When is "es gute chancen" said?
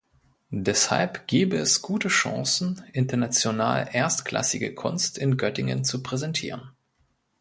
1.57-2.83